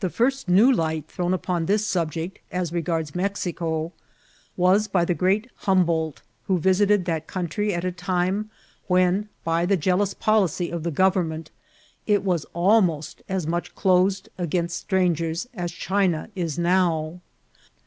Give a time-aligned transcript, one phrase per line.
[0.00, 3.90] The first new light thrown upon this subject as re* gards Mexico
[4.54, 8.50] was by the great Humboldt, who visited that country at a time
[8.86, 11.50] when, by the jealous policy of the government,
[12.06, 17.22] it was almost as much closed against strangers as China is now.